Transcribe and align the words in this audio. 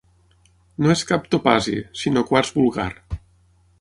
No 0.85 0.93
és 0.93 1.03
cap 1.11 1.29
topazi, 1.35 1.75
sinó 2.05 2.25
quars 2.31 2.51
vulgar. 2.57 2.89